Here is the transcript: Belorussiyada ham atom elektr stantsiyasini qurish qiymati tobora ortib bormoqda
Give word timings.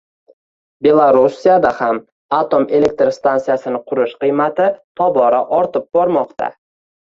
Belorussiyada 0.85 1.73
ham 1.81 1.99
atom 2.37 2.65
elektr 2.79 3.13
stantsiyasini 3.19 3.83
qurish 3.93 4.17
qiymati 4.25 4.73
tobora 5.03 5.45
ortib 5.61 5.89
bormoqda 5.99 6.53